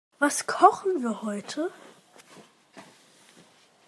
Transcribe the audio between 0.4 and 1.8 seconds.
kochen wir heute?